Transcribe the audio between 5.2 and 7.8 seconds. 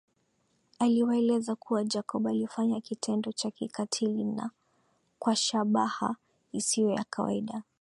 shabaha isiyo ya kawaida